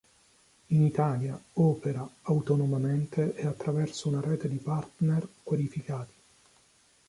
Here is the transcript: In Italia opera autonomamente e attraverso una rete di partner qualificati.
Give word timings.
In 0.69 0.81
Italia 0.83 1.39
opera 1.53 2.09
autonomamente 2.23 3.35
e 3.35 3.45
attraverso 3.45 4.07
una 4.07 4.19
rete 4.19 4.49
di 4.49 4.57
partner 4.57 5.27
qualificati. 5.43 6.13